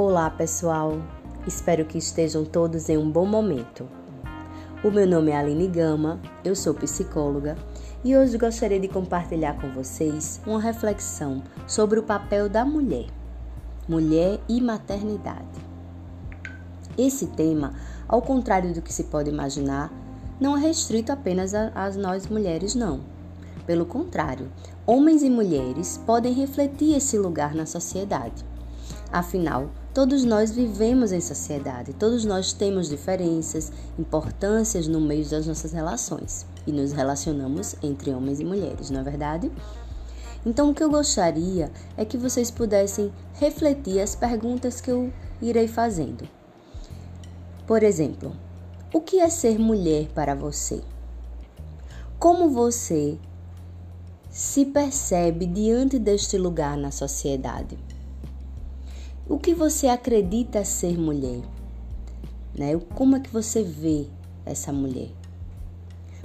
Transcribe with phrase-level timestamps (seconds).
[0.00, 1.02] Olá, pessoal.
[1.44, 3.88] Espero que estejam todos em um bom momento.
[4.84, 7.56] O meu nome é Aline Gama, eu sou psicóloga
[8.04, 13.06] e hoje gostaria de compartilhar com vocês uma reflexão sobre o papel da mulher,
[13.88, 15.58] mulher e maternidade.
[16.96, 17.74] Esse tema,
[18.06, 19.92] ao contrário do que se pode imaginar,
[20.38, 23.00] não é restrito apenas a nós mulheres, não.
[23.66, 24.48] Pelo contrário,
[24.86, 28.46] homens e mulheres podem refletir esse lugar na sociedade.
[29.10, 35.72] Afinal, todos nós vivemos em sociedade, todos nós temos diferenças, importâncias no meio das nossas
[35.72, 39.50] relações e nos relacionamos entre homens e mulheres, não é verdade?
[40.46, 45.66] Então, o que eu gostaria é que vocês pudessem refletir as perguntas que eu irei
[45.66, 46.28] fazendo.
[47.66, 48.36] Por exemplo,
[48.94, 50.80] o que é ser mulher para você?
[52.20, 53.18] Como você
[54.30, 57.76] se percebe diante deste lugar na sociedade?
[59.30, 61.42] O que você acredita ser mulher?
[62.58, 62.80] Né?
[62.94, 64.06] Como é que você vê
[64.46, 65.10] essa mulher?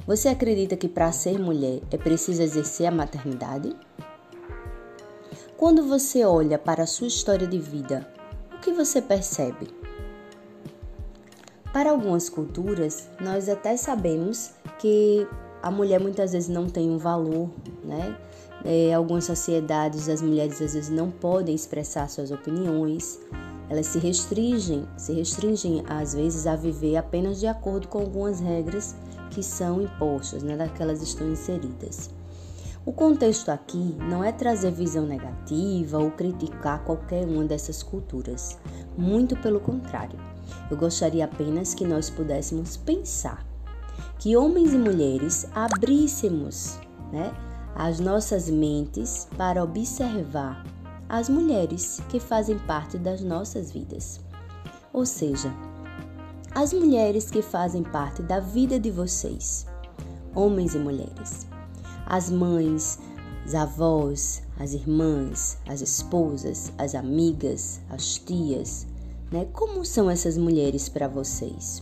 [0.08, 3.76] Você acredita que para ser mulher é preciso exercer a maternidade?
[5.58, 8.08] Quando você olha para a sua história de vida,
[8.54, 9.68] o que você percebe?
[11.74, 15.28] Para algumas culturas, nós até sabemos que
[15.62, 17.50] a mulher muitas vezes não tem um valor,
[17.84, 18.18] né?
[18.66, 23.20] É, algumas sociedades as mulheres às vezes não podem expressar suas opiniões,
[23.70, 28.96] elas se restringem, se restringem às vezes a viver apenas de acordo com algumas regras
[29.32, 32.10] que são impostas, né, daquelas estão inseridas.
[32.86, 38.58] O contexto aqui não é trazer visão negativa ou criticar qualquer uma dessas culturas,
[38.98, 40.20] muito pelo contrário.
[40.70, 43.46] Eu gostaria apenas que nós pudéssemos pensar
[44.20, 46.78] que homens e mulheres abríssemos,
[47.12, 47.34] né,
[47.76, 50.64] as nossas mentes para observar
[51.10, 54.20] as mulheres que fazem parte das nossas vidas.
[54.92, 55.54] Ou seja,
[56.54, 59.66] as mulheres que fazem parte da vida de vocês,
[60.36, 61.48] homens e mulheres.
[62.06, 63.00] As mães,
[63.46, 68.86] as avós, as irmãs, as esposas, as amigas, as tias,
[69.32, 69.48] né?
[69.52, 71.82] Como são essas mulheres para vocês?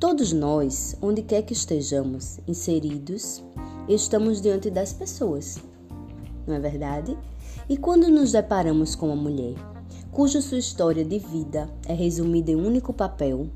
[0.00, 3.42] Todos nós, onde quer que estejamos inseridos,
[3.88, 5.58] estamos diante das pessoas,
[6.46, 7.16] não é verdade?
[7.68, 9.54] E quando nos deparamos com uma mulher
[10.14, 13.48] cuja sua história de vida é resumida em um único papel,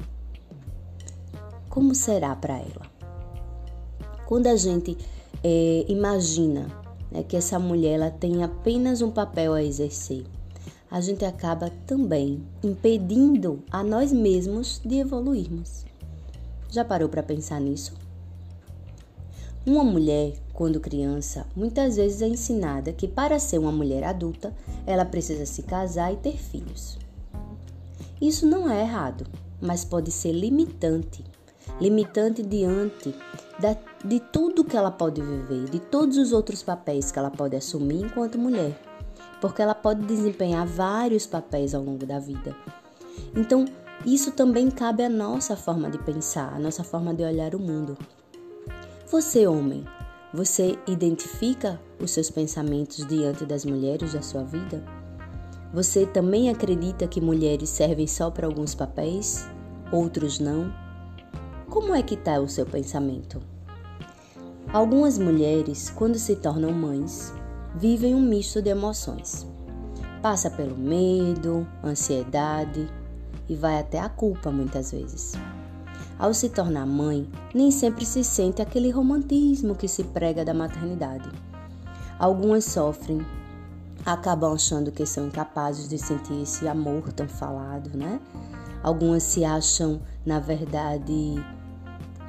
[1.68, 2.82] como será para ela?
[4.26, 4.98] Quando a gente
[5.44, 6.66] é, imagina
[7.12, 10.24] né, que essa mulher ela tem apenas um papel a exercer,
[10.90, 15.84] a gente acaba também impedindo a nós mesmos de evoluirmos.
[16.70, 17.94] Já parou para pensar nisso?
[19.66, 24.54] Uma mulher, quando criança, muitas vezes é ensinada que para ser uma mulher adulta,
[24.86, 26.98] ela precisa se casar e ter filhos.
[28.20, 29.26] Isso não é errado,
[29.60, 31.24] mas pode ser limitante
[31.80, 33.14] limitante diante
[33.60, 37.56] da, de tudo que ela pode viver, de todos os outros papéis que ela pode
[37.56, 38.78] assumir enquanto mulher,
[39.40, 42.54] porque ela pode desempenhar vários papéis ao longo da vida.
[43.36, 43.64] Então,
[44.04, 47.96] isso também cabe à nossa forma de pensar, à nossa forma de olhar o mundo.
[49.10, 49.86] Você, homem,
[50.34, 54.84] você identifica os seus pensamentos diante das mulheres da sua vida?
[55.72, 59.48] Você também acredita que mulheres servem só para alguns papéis,
[59.90, 60.70] outros não?
[61.70, 63.40] Como é que está o seu pensamento?
[64.74, 67.32] Algumas mulheres, quando se tornam mães,
[67.74, 69.46] vivem um misto de emoções.
[70.20, 72.86] Passa pelo medo, ansiedade
[73.48, 75.32] e vai até a culpa muitas vezes.
[76.18, 81.30] Ao se tornar mãe, nem sempre se sente aquele romantismo que se prega da maternidade.
[82.18, 83.24] Algumas sofrem,
[84.04, 88.20] acabam achando que são incapazes de sentir esse amor tão falado, né?
[88.82, 91.36] Algumas se acham, na verdade,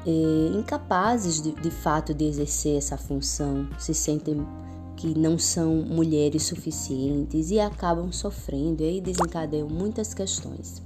[0.06, 4.45] eh, incapazes de, de fato de exercer essa função, se sentem
[4.95, 10.81] que não são mulheres suficientes e acabam sofrendo e aí desencadeiam muitas questões.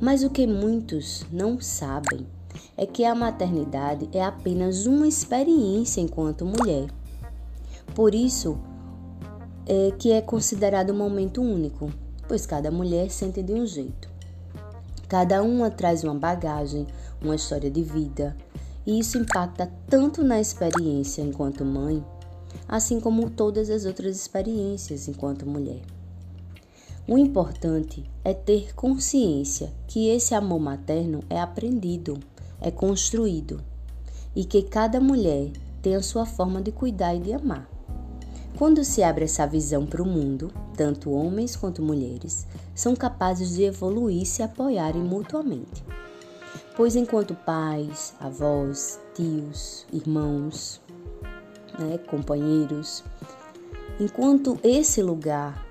[0.00, 2.26] Mas o que muitos não sabem
[2.76, 6.88] é que a maternidade é apenas uma experiência enquanto mulher.
[7.94, 8.58] Por isso
[9.66, 11.90] é que é considerado um momento único,
[12.28, 14.10] pois cada mulher sente de um jeito.
[15.08, 16.86] Cada uma traz uma bagagem,
[17.22, 18.36] uma história de vida,
[18.86, 22.04] e isso impacta tanto na experiência enquanto mãe,
[22.68, 25.95] assim como todas as outras experiências enquanto mulher.
[27.08, 32.18] O importante é ter consciência que esse amor materno é aprendido,
[32.60, 33.62] é construído
[34.34, 37.70] e que cada mulher tem a sua forma de cuidar e de amar.
[38.58, 42.44] Quando se abre essa visão para o mundo, tanto homens quanto mulheres
[42.74, 45.84] são capazes de evoluir e se apoiarem mutuamente.
[46.76, 50.80] Pois enquanto pais, avós, tios, irmãos,
[51.78, 53.04] né, companheiros,
[54.00, 55.65] enquanto esse lugar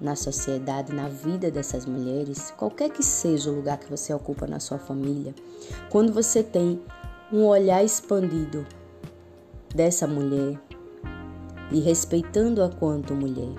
[0.00, 4.60] na sociedade, na vida dessas mulheres, qualquer que seja o lugar que você ocupa na
[4.60, 5.34] sua família,
[5.90, 6.80] quando você tem
[7.32, 8.66] um olhar expandido
[9.74, 10.58] dessa mulher
[11.70, 13.54] e respeitando-a quanto mulher,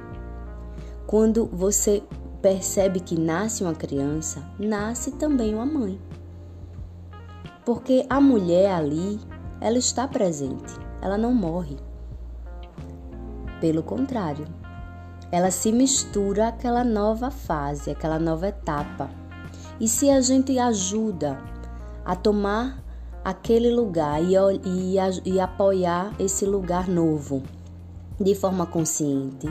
[1.06, 2.02] quando você
[2.42, 6.00] percebe que nasce uma criança, nasce também uma mãe.
[7.66, 9.20] Porque a mulher ali,
[9.60, 11.78] ela está presente, ela não morre.
[13.60, 14.48] Pelo contrário,
[15.32, 19.10] ela se mistura àquela nova fase, àquela nova etapa.
[19.80, 21.40] E se a gente ajuda
[22.04, 22.84] a tomar
[23.24, 24.34] aquele lugar e,
[24.66, 24.96] e,
[25.26, 27.44] e apoiar esse lugar novo
[28.20, 29.48] de forma consciente,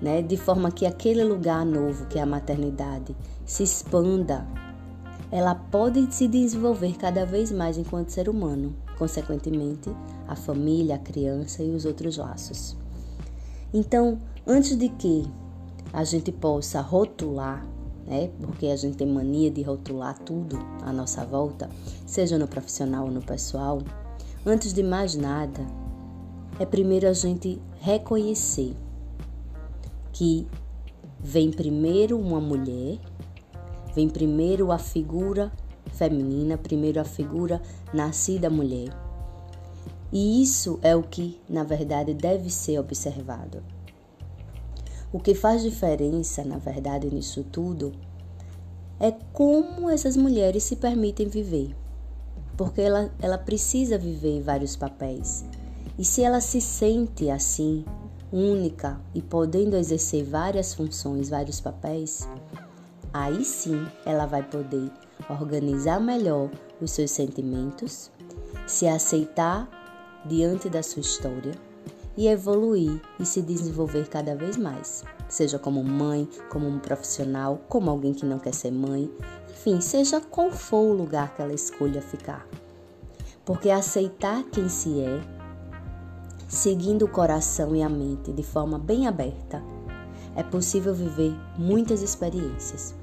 [0.00, 0.22] né?
[0.22, 3.14] de forma que aquele lugar novo, que é a maternidade,
[3.44, 4.46] se expanda,
[5.30, 9.90] ela pode se desenvolver cada vez mais enquanto ser humano, consequentemente,
[10.26, 12.76] a família, a criança e os outros laços.
[13.72, 15.24] Então, antes de que
[15.92, 17.66] a gente possa rotular,
[18.06, 18.30] né?
[18.40, 21.68] Porque a gente tem mania de rotular tudo à nossa volta,
[22.06, 23.80] seja no profissional ou no pessoal.
[24.44, 25.60] Antes de mais nada,
[26.58, 28.76] é primeiro a gente reconhecer
[30.12, 30.46] que
[31.18, 32.98] vem primeiro uma mulher,
[33.94, 35.50] vem primeiro a figura
[35.92, 37.62] feminina, primeiro a figura
[37.92, 39.04] nascida mulher
[40.14, 43.64] e isso é o que, na verdade, deve ser observado.
[45.14, 47.92] O que faz diferença, na verdade, nisso tudo
[48.98, 51.72] é como essas mulheres se permitem viver.
[52.56, 55.44] Porque ela, ela precisa viver vários papéis.
[55.96, 57.84] E se ela se sente assim,
[58.32, 62.28] única e podendo exercer várias funções, vários papéis,
[63.12, 64.90] aí sim ela vai poder
[65.30, 66.50] organizar melhor
[66.80, 68.10] os seus sentimentos,
[68.66, 69.70] se aceitar
[70.26, 71.52] diante da sua história
[72.16, 77.90] e evoluir e se desenvolver cada vez mais, seja como mãe, como um profissional, como
[77.90, 79.10] alguém que não quer ser mãe,
[79.50, 82.46] enfim, seja qual for o lugar que ela escolha ficar.
[83.44, 85.20] Porque aceitar quem se é,
[86.48, 89.62] seguindo o coração e a mente de forma bem aberta,
[90.36, 92.94] é possível viver muitas experiências.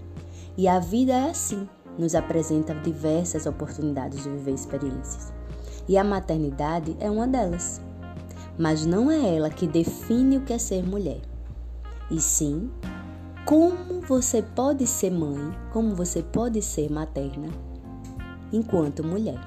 [0.57, 1.67] E a vida é assim,
[1.97, 5.31] nos apresenta diversas oportunidades de viver experiências
[5.87, 7.81] e a maternidade é uma delas.
[8.61, 11.19] Mas não é ela que define o que é ser mulher,
[12.11, 12.69] e sim
[13.43, 17.49] como você pode ser mãe, como você pode ser materna
[18.53, 19.39] enquanto mulher.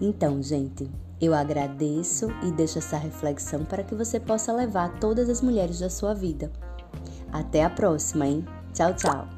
[0.00, 0.90] Então, gente,
[1.20, 5.88] eu agradeço e deixo essa reflexão para que você possa levar todas as mulheres da
[5.88, 6.50] sua vida.
[7.30, 8.44] Até a próxima, hein?
[8.74, 9.37] Tchau, tchau!